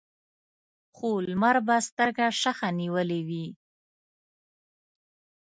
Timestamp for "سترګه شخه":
1.87-2.69